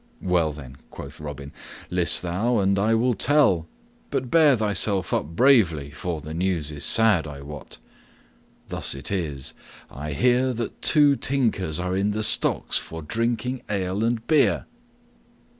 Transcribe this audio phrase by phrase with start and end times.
[0.23, 1.51] "Well then," quoth Robin,
[1.91, 3.67] "list thou and I will tell,
[4.09, 7.77] but bear thyself up bravely, for the news is sad, I wot.
[8.69, 9.53] Thus it is:
[9.91, 14.65] I hear that two tinkers are in the stocks for drinking ale and beer!"